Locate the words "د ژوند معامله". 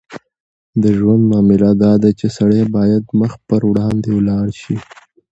0.81-1.69